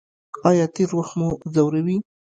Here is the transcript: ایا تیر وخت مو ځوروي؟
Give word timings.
ایا 0.49 0.65
تیر 0.75 0.89
وخت 0.97 1.13
مو 1.19 1.29
ځوروي؟ 1.53 1.97